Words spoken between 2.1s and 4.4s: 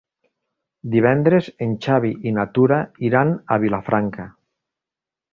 i na Tura iran a Vilafranca.